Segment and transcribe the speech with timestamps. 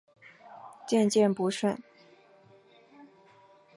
[0.87, 1.77] 渐渐不顺